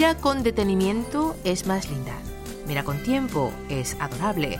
[0.00, 2.14] Mira con detenimiento es más linda.
[2.66, 4.58] Mira con tiempo es adorable.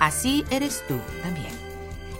[0.00, 1.52] Así eres tú también.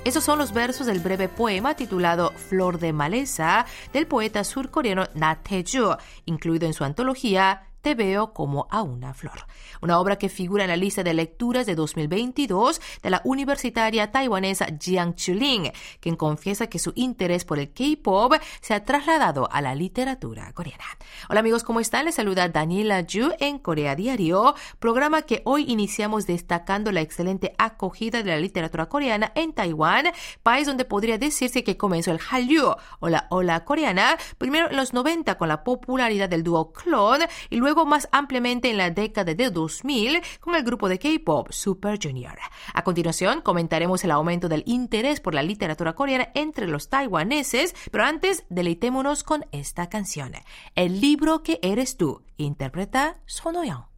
[0.05, 5.43] Esos son los versos del breve poema titulado Flor de Maleza del poeta surcoreano Na
[5.43, 5.97] Tae-ju,
[6.27, 9.47] incluido en su antología te veo como a una flor.
[9.81, 14.67] Una obra que figura en la lista de lecturas de 2022 de la universitaria taiwanesa
[14.79, 19.75] Jiang Chuling, quien confiesa que su interés por el K-pop se ha trasladado a la
[19.75, 20.85] literatura coreana.
[21.29, 22.05] Hola amigos, ¿cómo están?
[22.05, 28.23] Les saluda Daniela Ju en Corea Diario, programa que hoy iniciamos destacando la excelente acogida
[28.23, 30.11] de la literatura coreana en Taiwán,
[30.43, 34.93] país donde podría decirse que comenzó el Hallyu o la ola coreana, primero en los
[34.93, 39.33] 90 con la popularidad del dúo Clone y luego luego más ampliamente en la década
[39.33, 42.37] de 2000 con el grupo de K-pop Super Junior.
[42.75, 48.03] A continuación comentaremos el aumento del interés por la literatura coreana entre los taiwaneses, pero
[48.03, 50.33] antes deleitémonos con esta canción.
[50.75, 53.90] El libro que eres tú, interpreta Sonoyeon.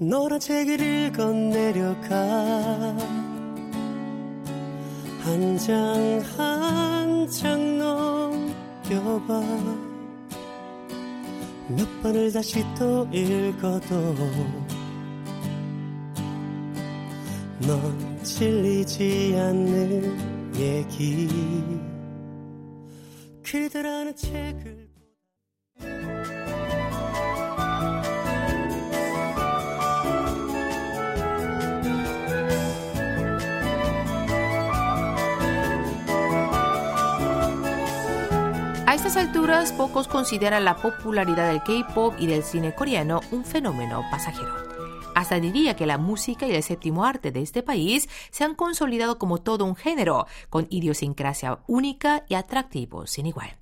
[0.00, 2.16] 노란 책을 읽어 내려가.
[5.22, 9.42] 한 장 한 장 넘겨봐.
[11.68, 14.14] 몇 번을 다시 또 읽어도
[17.60, 21.28] 넌 질리지 않는 얘기.
[23.42, 24.89] 그대라는 책을
[39.00, 44.54] estas alturas, pocos consideran la popularidad del K-pop y del cine coreano un fenómeno pasajero.
[45.14, 49.18] Hasta diría que la música y el séptimo arte de este país se han consolidado
[49.18, 53.56] como todo un género, con idiosincrasia única y atractivo sin igual.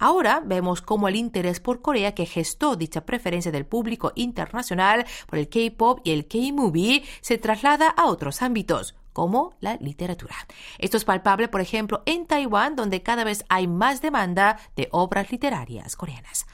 [0.00, 5.38] Ahora vemos cómo el interés por Corea que gestó dicha preferencia del público internacional por
[5.38, 10.36] el K-pop y el K-movie se traslada a otros ámbitos, como la literatura.
[10.78, 15.30] Esto es palpable, por ejemplo, en Taiwán, donde cada vez hay más demanda de obras
[15.30, 16.46] literarias coreanas.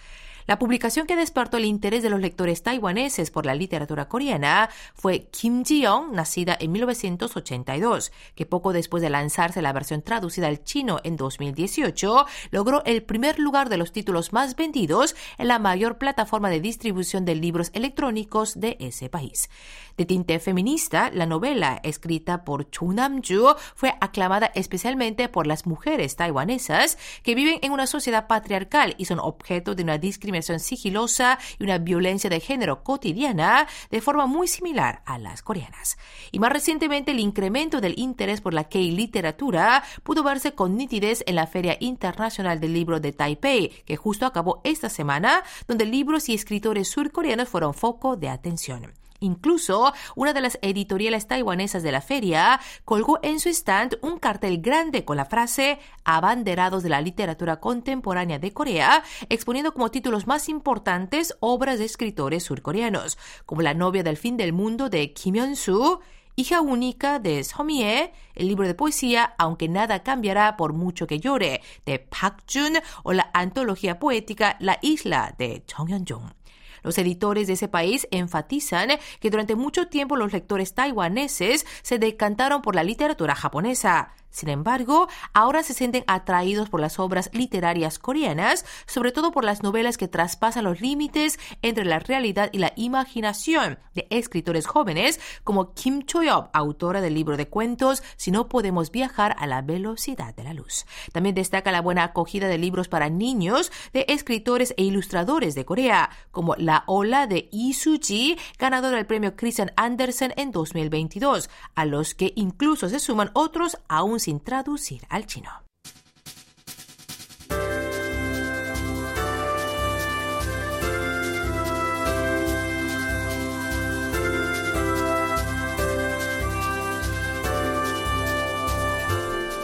[0.49, 5.29] La publicación que despertó el interés de los lectores taiwaneses por la literatura coreana fue
[5.31, 11.01] Kim Ji-young, nacida en 1982, que poco después de lanzarse la versión traducida al chino
[11.05, 16.49] en 2018, logró el primer lugar de los títulos más vendidos en la mayor plataforma
[16.49, 19.51] de distribución de libros electrónicos de ese país.
[19.99, 26.17] De tinte feminista, la novela, escrita por Chu Nam-ju, fue aclamada especialmente por las mujeres
[26.17, 31.65] taiwanesas que viven en una sociedad patriarcal y son objeto de una discriminación sigilosa y
[31.65, 35.99] una violencia de género cotidiana de forma muy similar a las coreanas.
[36.33, 41.37] Y más recientemente el incremento del interés por la K-literatura pudo verse con nitidez en
[41.37, 46.35] la Feria Internacional del Libro de Taipei, que justo acabó esta semana, donde libros y
[46.35, 48.93] escritores surcoreanos fueron foco de atención.
[49.21, 54.61] Incluso una de las editoriales taiwanesas de la feria colgó en su stand un cartel
[54.61, 60.49] grande con la frase Abanderados de la literatura contemporánea de Corea, exponiendo como títulos más
[60.49, 66.01] importantes obras de escritores surcoreanos, como La novia del fin del mundo de Kim Hyun-soo,
[66.39, 71.63] Hija única de Somie, el libro de poesía Aunque nada cambiará por mucho que llore
[71.85, 76.38] de Park Jun o la antología poética La isla de Chong Hyun-jung.
[76.83, 78.91] Los editores de ese país enfatizan
[79.21, 84.15] que durante mucho tiempo los lectores taiwaneses se decantaron por la literatura japonesa.
[84.31, 89.63] Sin embargo, ahora se sienten atraídos por las obras literarias coreanas, sobre todo por las
[89.63, 95.73] novelas que traspasan los límites entre la realidad y la imaginación de escritores jóvenes como
[95.75, 100.45] Kim Choyop, autora del libro de cuentos Si no podemos viajar a la velocidad de
[100.45, 100.87] la luz.
[101.13, 106.11] También destaca la buena acogida de libros para niños de escritores e ilustradores de Corea,
[106.31, 112.33] como La ola de Soo-ji, ganador del premio Christian Andersen en 2022, a los que
[112.37, 115.68] incluso se suman otros aún sin traducir al chino.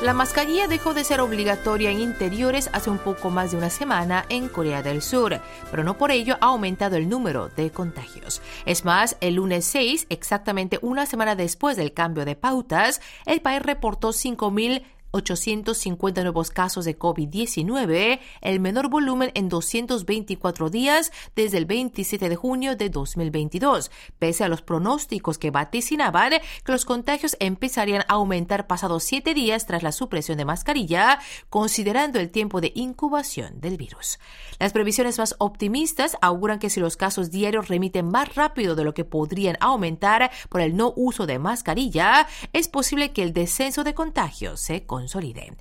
[0.05, 4.27] La mascarilla dejó de ser obligatoria en interiores hace un poco más de una semana
[4.29, 5.41] en Corea del Sur,
[5.71, 8.43] pero no por ello ha aumentado el número de contagios.
[8.67, 13.63] Es más, el lunes 6, exactamente una semana después del cambio de pautas, el país
[13.63, 14.83] reportó 5.000
[15.15, 22.37] 850 nuevos casos de COVID-19, el menor volumen en 224 días desde el 27 de
[22.37, 26.33] junio de 2022, pese a los pronósticos que vaticinaban
[26.65, 32.19] que los contagios empezarían a aumentar pasados siete días tras la supresión de mascarilla, considerando
[32.19, 34.19] el tiempo de incubación del virus.
[34.59, 38.95] Las previsiones más optimistas auguran que si los casos diarios remiten más rápido de lo
[38.95, 43.95] que podrían aumentar por el no uso de mascarilla, es posible que el descenso de
[43.95, 45.53] contagios se consolide consolide.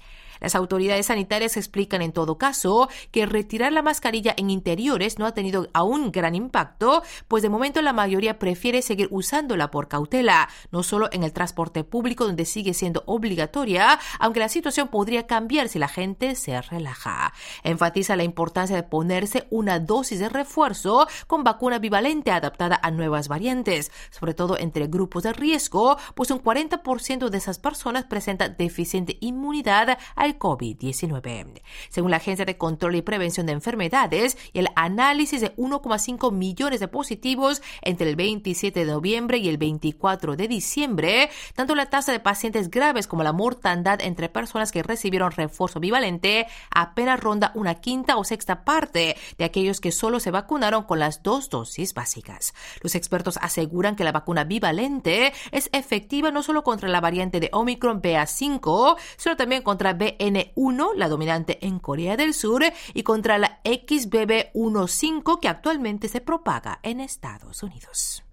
[0.44, 5.34] Las autoridades sanitarias explican en todo caso que retirar la mascarilla en interiores no ha
[5.34, 10.84] tenido aún gran impacto, pues de momento la mayoría prefiere seguir usándola por cautela, no
[10.84, 15.80] solo en el transporte público donde sigue siendo obligatoria, aunque la situación podría cambiar si
[15.80, 17.34] la gente se relaja.
[17.64, 23.30] Enfatiza la importancia de ponerse una dosis de refuerzo con vacuna bivalente adaptada a nuevas
[23.30, 29.18] variantes, sobre todo entre grupos de riesgo, pues un 40% de esas personas presenta deficiente
[29.22, 31.62] inmunidad al COVID-19.
[31.90, 36.80] Según la Agencia de Control y Prevención de Enfermedades y el análisis de 1,5 millones
[36.80, 42.12] de positivos entre el 27 de noviembre y el 24 de diciembre, tanto la tasa
[42.12, 47.76] de pacientes graves como la mortandad entre personas que recibieron refuerzo bivalente apenas ronda una
[47.76, 52.54] quinta o sexta parte de aquellos que solo se vacunaron con las dos dosis básicas.
[52.82, 57.50] Los expertos aseguran que la vacuna bivalente es efectiva no solo contra la variante de
[57.52, 63.38] Omicron BA5, sino también contra BE N1, la dominante en Corea del Sur, y contra
[63.38, 68.24] la XBB15 que actualmente se propaga en Estados Unidos.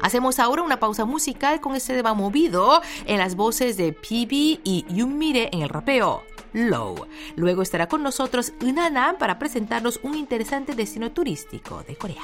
[0.00, 4.86] Hacemos ahora una pausa musical con este tema movido en las voces de PB y
[4.88, 6.22] Yunmire en el rapeo.
[6.52, 7.06] Low.
[7.36, 12.22] Luego estará con nosotros Unana para presentarnos un interesante destino turístico de Corea.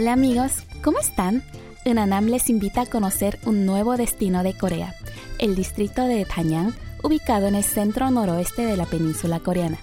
[0.00, 0.52] Hola amigos,
[0.82, 1.42] ¿cómo están?
[1.84, 4.94] Unanam les invita a conocer un nuevo destino de Corea,
[5.38, 9.76] el distrito de Tanyang, ubicado en el centro noroeste de la península coreana.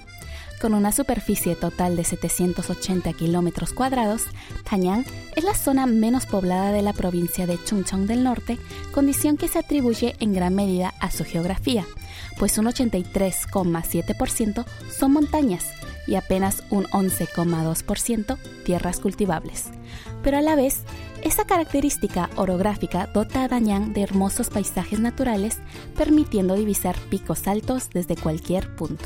[0.59, 4.23] Con una superficie total de 780 kilómetros cuadrados,
[4.67, 5.05] Tanyang
[5.35, 8.57] es la zona menos poblada de la provincia de Chungcheong del norte,
[8.95, 11.85] condición que se atribuye en gran medida a su geografía,
[12.39, 15.65] pues un 83,7% son montañas
[16.07, 19.65] y apenas un 11,2% tierras cultivables.
[20.23, 20.83] Pero a la vez,
[21.21, 25.59] esa característica orográfica dota a Dañán de hermosos paisajes naturales,
[25.97, 29.05] permitiendo divisar picos altos desde cualquier punto.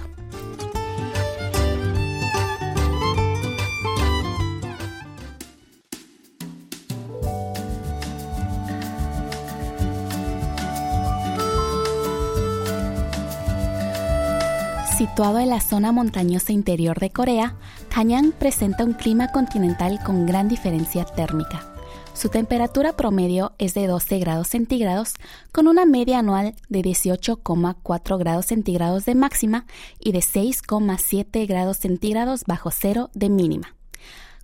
[15.02, 17.56] Situado en la zona montañosa interior de Corea,
[17.90, 21.74] Kanyang presenta un clima continental con gran diferencia térmica.
[22.14, 25.16] Su temperatura promedio es de 12 grados centígrados,
[25.52, 29.66] con una media anual de 18,4 grados centígrados de máxima
[30.00, 33.74] y de 6,7 grados centígrados bajo cero de mínima.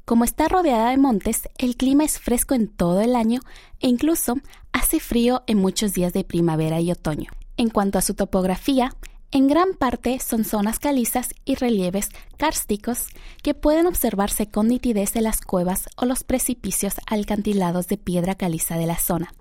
[0.06, 3.42] Como está rodeada de montes, el clima es fresco en todo el año
[3.80, 4.38] e incluso
[4.72, 7.30] hace frío en muchos días de primavera y otoño.
[7.58, 8.96] En cuanto a su topografía,
[9.32, 13.08] en gran parte son zonas calizas y relieves kársticos
[13.44, 18.78] que pueden observarse con nitidez en las cuevas o los precipicios alcantilados de piedra caliza
[18.78, 19.34] de la zona.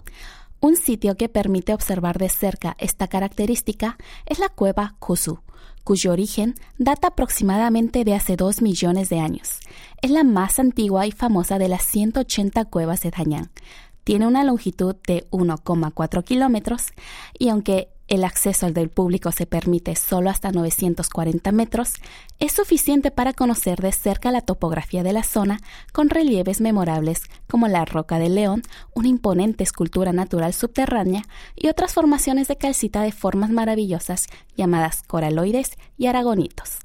[0.61, 5.41] Un sitio que permite observar de cerca esta característica es la cueva Kusu,
[5.85, 9.61] cuyo origen data aproximadamente de hace dos millones de años.
[10.03, 13.51] Es la más antigua y famosa de las 180 cuevas de Dañán.
[14.03, 16.87] Tiene una longitud de 1,4 kilómetros
[17.39, 21.95] y aunque el acceso al del público se permite solo hasta 940 metros,
[22.39, 25.59] es suficiente para conocer de cerca la topografía de la zona
[25.93, 28.63] con relieves memorables como la Roca del León,
[28.95, 31.25] una imponente escultura natural subterránea
[31.57, 36.79] y otras formaciones de calcita de formas maravillosas llamadas coraloides y aragonitos.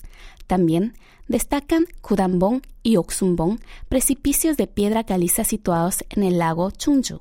[0.48, 0.94] También
[1.28, 3.60] destacan Kudambong y Oksumbong,
[3.90, 7.20] precipicios de piedra caliza situados en el lago Chungju.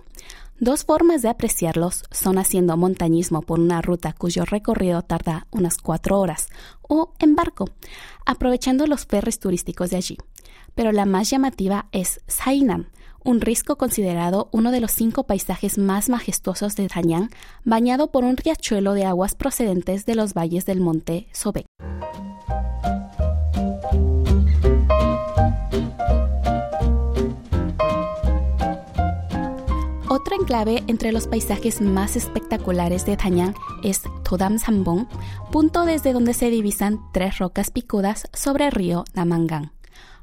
[0.63, 6.21] Dos formas de apreciarlos son haciendo montañismo por una ruta cuyo recorrido tarda unas cuatro
[6.21, 6.49] horas
[6.83, 7.65] o en barco,
[8.27, 10.19] aprovechando los ferries turísticos de allí.
[10.75, 12.89] Pero la más llamativa es Sainam,
[13.25, 17.31] un risco considerado uno de los cinco paisajes más majestuosos de Tanyang,
[17.65, 21.65] bañado por un riachuelo de aguas procedentes de los valles del monte Sobek.
[30.51, 33.55] Enclave entre los paisajes más espectaculares de Tanyang
[33.85, 35.07] es Todam Sambong,
[35.53, 39.71] punto desde donde se divisan tres rocas picudas sobre el río Namangang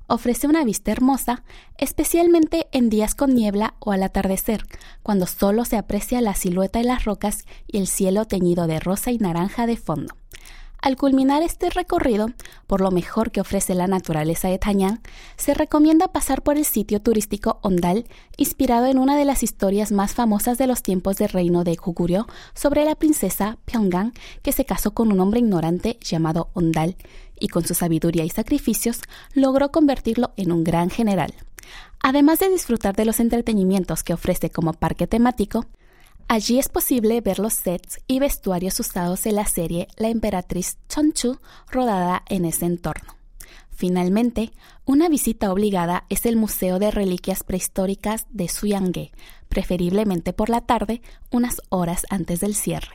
[0.10, 1.44] ofrece una vista hermosa,
[1.78, 4.64] especialmente en días con niebla o al atardecer,
[5.04, 9.12] cuando solo se aprecia la silueta de las rocas y el cielo teñido de rosa
[9.12, 10.16] y naranja de fondo.
[10.82, 12.30] Al culminar este recorrido,
[12.68, 15.02] por lo mejor que ofrece la naturaleza de Tañán,
[15.36, 18.06] se recomienda pasar por el sitio turístico Ondal,
[18.38, 22.28] inspirado en una de las historias más famosas de los tiempos del reino de Kuguryo
[22.54, 26.96] sobre la princesa Pyongan que se casó con un hombre ignorante llamado Ondal
[27.40, 29.02] y con su sabiduría y sacrificios
[29.34, 31.34] logró convertirlo en un gran general.
[32.00, 35.66] Además de disfrutar de los entretenimientos que ofrece como parque temático,
[36.30, 41.40] Allí es posible ver los sets y vestuarios usados en la serie La emperatriz Chonchu
[41.72, 43.16] rodada en ese entorno.
[43.72, 44.52] Finalmente,
[44.84, 49.12] una visita obligada es el Museo de Reliquias Prehistóricas de Suyanghe,
[49.48, 52.92] preferiblemente por la tarde, unas horas antes del cierre.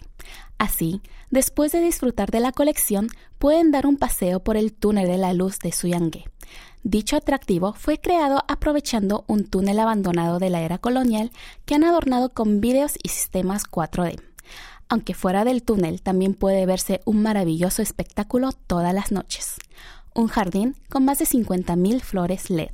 [0.59, 3.09] Así, después de disfrutar de la colección,
[3.39, 6.25] pueden dar un paseo por el túnel de la luz de Suyanghe.
[6.85, 11.31] Dicho atractivo fue creado aprovechando un túnel abandonado de la era colonial
[11.65, 14.21] que han adornado con vídeos y sistemas 4D.
[14.89, 19.57] Aunque fuera del túnel también puede verse un maravilloso espectáculo todas las noches.
[20.13, 22.71] Un jardín con más de 50.000 flores LED.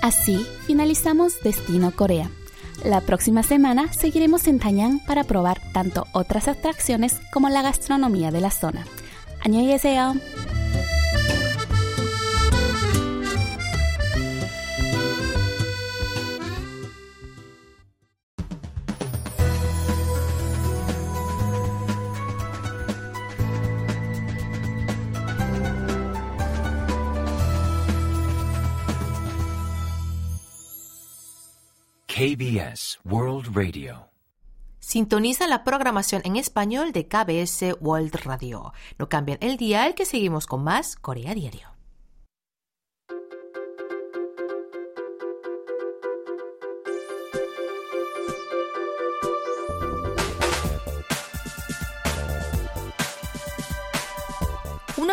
[0.00, 2.30] Así finalizamos Destino Corea.
[2.83, 8.41] La próxima semana seguiremos en Tañán para probar tanto otras atracciones como la gastronomía de
[8.41, 8.85] la zona.
[9.67, 10.13] 계세요.
[32.22, 34.08] KBS World Radio.
[34.78, 38.72] Sintoniza la programación en español de KBS World Radio.
[38.96, 41.71] No cambien el dial que seguimos con más Corea Diario.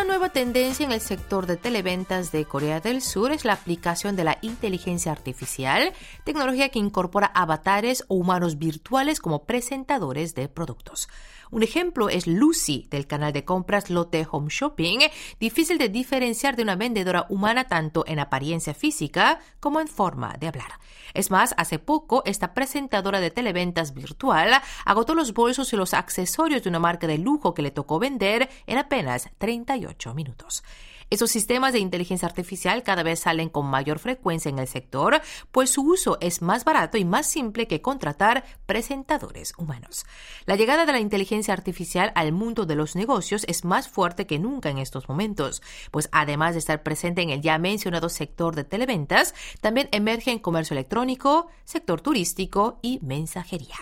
[0.10, 4.24] Nueva tendencia en el sector de televentas de Corea del Sur es la aplicación de
[4.24, 11.10] la inteligencia artificial, tecnología que incorpora avatares o humanos virtuales como presentadores de productos.
[11.52, 15.00] Un ejemplo es Lucy del canal de compras Lotte Home Shopping,
[15.40, 20.48] difícil de diferenciar de una vendedora humana tanto en apariencia física como en forma de
[20.48, 20.80] hablar.
[21.16, 26.62] Es más, hace poco esta presentadora de televentas virtual agotó los bolsos y los accesorios
[26.62, 30.64] de una marca de lujo que le tocó vender en apenas 38 minutos.
[31.10, 35.72] Esos sistemas de inteligencia artificial cada vez salen con mayor frecuencia en el sector, pues
[35.72, 40.06] su uso es más barato y más simple que contratar presentadores humanos.
[40.46, 44.38] La llegada de la inteligencia artificial al mundo de los negocios es más fuerte que
[44.38, 48.64] nunca en estos momentos, pues además de estar presente en el ya mencionado sector de
[48.64, 53.76] televentas, también emerge en comercio electrónico, sector turístico y mensajería.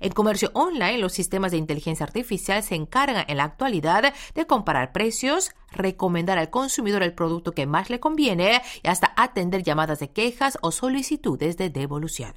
[0.00, 4.92] En comercio online, los sistemas de inteligencia artificial se encargan en la actualidad de comparar
[4.92, 10.10] precios, recomendar al consumidor el producto que más le conviene y hasta atender llamadas de
[10.10, 12.32] quejas o solicitudes de devolución.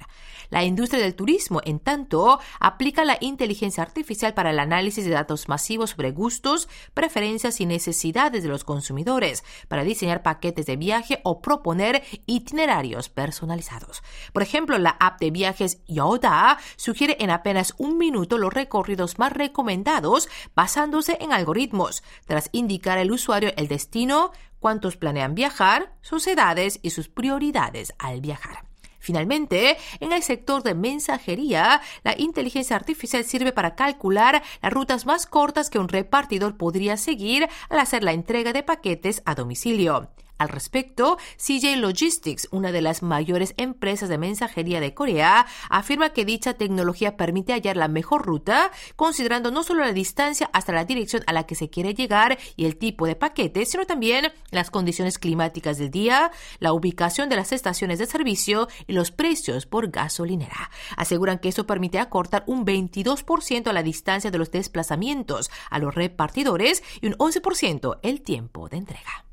[0.50, 5.48] La industria del turismo, en tanto, aplica la inteligencia artificial para el análisis de datos
[5.48, 11.40] masivos sobre gustos, preferencias y necesidades de los consumidores, para diseñar paquetes de viaje o
[11.42, 14.02] proponer itinerarios personalizados.
[14.32, 19.32] Por ejemplo, la app de viajes Yoda sugiere en apenas un minuto los recorridos más
[19.32, 26.80] recomendados basándose en algoritmos, tras indicar al usuario el destino, cuántos planean viajar, sus edades
[26.82, 28.64] y sus prioridades al viajar.
[28.98, 35.26] Finalmente, en el sector de mensajería, la inteligencia artificial sirve para calcular las rutas más
[35.26, 40.10] cortas que un repartidor podría seguir al hacer la entrega de paquetes a domicilio.
[40.38, 46.24] Al respecto, CJ Logistics, una de las mayores empresas de mensajería de Corea, afirma que
[46.24, 51.22] dicha tecnología permite hallar la mejor ruta, considerando no solo la distancia hasta la dirección
[51.26, 55.18] a la que se quiere llegar y el tipo de paquete, sino también las condiciones
[55.18, 56.30] climáticas del día,
[56.60, 60.70] la ubicación de las estaciones de servicio y los precios por gasolinera.
[60.96, 66.82] Aseguran que eso permite acortar un 22% la distancia de los desplazamientos a los repartidores
[67.00, 69.27] y un 11% el tiempo de entrega.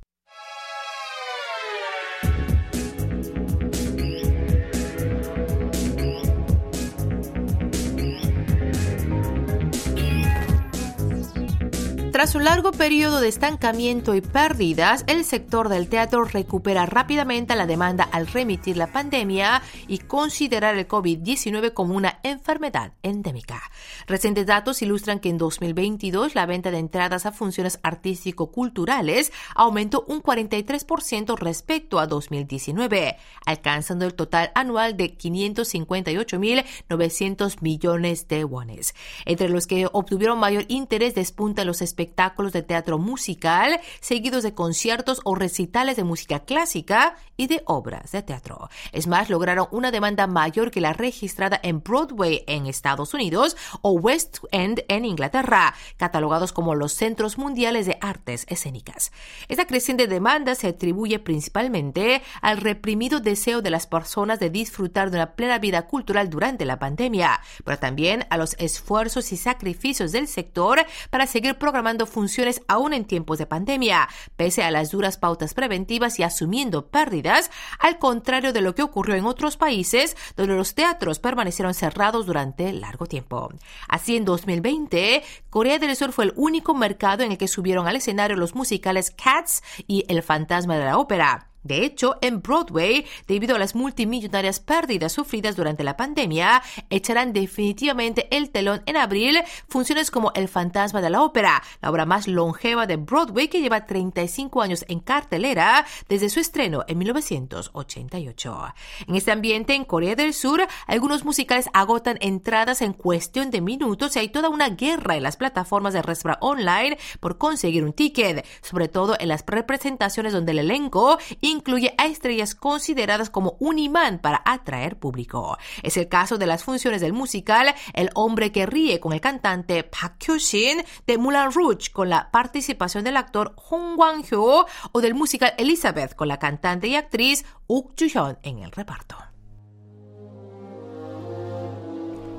[12.15, 17.67] Tras un largo periodo de estancamiento y pérdidas, el sector del teatro recupera rápidamente la
[17.67, 23.62] demanda al remitir la pandemia y considerar el COVID-19 como una enfermedad endémica.
[24.07, 30.24] Recientes datos ilustran que en 2022 la venta de entradas a funciones artístico-culturales aumentó un
[30.24, 38.95] 43% respecto a 2019, alcanzando el total anual de 558.900 millones de wones.
[39.25, 44.53] Entre los que obtuvieron mayor interés despuntan los espectáculos espectáculos de teatro musical, seguidos de
[44.53, 48.69] conciertos o recitales de música clásica y de obras de teatro.
[48.91, 53.91] Es más, lograron una demanda mayor que la registrada en Broadway en Estados Unidos o
[53.93, 59.12] West End en Inglaterra, catalogados como los centros mundiales de artes escénicas.
[59.47, 65.17] Esta creciente demanda se atribuye principalmente al reprimido deseo de las personas de disfrutar de
[65.17, 70.27] una plena vida cultural durante la pandemia, pero también a los esfuerzos y sacrificios del
[70.27, 75.53] sector para seguir programando funciones aún en tiempos de pandemia, pese a las duras pautas
[75.53, 77.49] preventivas y asumiendo pérdidas,
[77.79, 82.73] al contrario de lo que ocurrió en otros países donde los teatros permanecieron cerrados durante
[82.73, 83.53] largo tiempo.
[83.87, 87.95] Así, en 2020, Corea del Sur fue el único mercado en el que subieron al
[87.95, 91.54] escenario los musicales Cats y El fantasma de la ópera.
[91.65, 98.27] De hecho, en Broadway, debido a las multimillonarias pérdidas sufridas durante la pandemia, echarán definitivamente
[98.29, 102.86] el telón en abril funciones como El fantasma de la ópera, la obra más longeva
[102.86, 108.74] de Broadway que lleva 35 años en cartelera desde su estreno en 1988.
[109.07, 114.15] En este ambiente, en Corea del Sur, algunos musicales agotan entradas en cuestión de minutos
[114.15, 118.45] y hay toda una guerra en las plataformas de reserva online por conseguir un ticket,
[118.62, 121.17] sobre todo en las representaciones donde el elenco
[121.55, 125.57] incluye a estrellas consideradas como un imán para atraer público.
[125.83, 129.84] Es el caso de las funciones del musical El hombre que ríe con el cantante
[129.84, 135.53] Park Kyo-shin, de Moulin Rouge con la participación del actor Hong Wang-hyo o del musical
[135.58, 139.17] Elizabeth con la cantante y actriz Uk Ju-hyun en el reparto.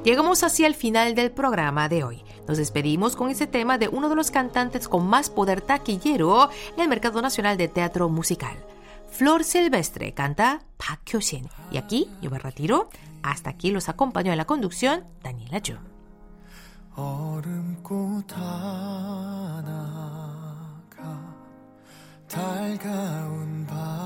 [0.06, 2.22] Llegamos así al final del programa de hoy.
[2.46, 6.80] Nos despedimos con este tema de uno de los cantantes con más poder taquillero en
[6.80, 8.56] el mercado nacional de teatro musical.
[9.15, 11.47] Flor Silvestre canta Park Hyo-shin.
[11.71, 12.89] Y aquí yo me retiro.
[13.23, 15.91] Hasta aquí los acompañó en la conducción Daniela Jung.
[22.31, 24.01] 지나간 나